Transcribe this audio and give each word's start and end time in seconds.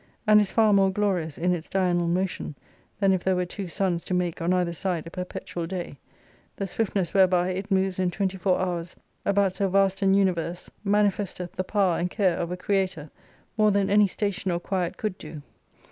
And 0.25 0.41
is 0.41 0.51
far 0.51 0.73
more 0.73 0.89
glorious 0.89 1.37
in 1.37 1.53
its 1.53 1.69
diurnal 1.69 2.07
motion, 2.07 2.55
than 2.99 3.13
if 3.13 3.23
there 3.23 3.35
were 3.35 3.45
two 3.45 3.67
suns 3.67 4.03
to 4.05 4.15
make 4.15 4.41
on 4.41 4.51
either 4.51 4.73
side 4.73 5.05
a 5.05 5.11
perpetual 5.11 5.67
day: 5.67 5.99
the 6.55 6.65
swiftness 6.65 7.13
whereby 7.13 7.49
it 7.49 7.69
moves 7.69 7.99
in 7.99 8.09
twenty 8.09 8.35
four 8.39 8.59
hours 8.59 8.95
about 9.25 9.53
so 9.53 9.69
vast 9.69 10.01
an 10.01 10.15
universe 10.15 10.71
manifesteth 10.83 11.51
the 11.51 11.63
power 11.63 11.99
and 11.99 12.09
care 12.09 12.37
of 12.37 12.51
a 12.51 12.57
Creator, 12.57 13.11
more 13.59 13.69
than 13.69 13.91
any 13.91 14.07
station 14.07 14.49
or 14.49 14.59
quiet 14.59 14.97
could 14.97 15.19
do. 15.19 15.43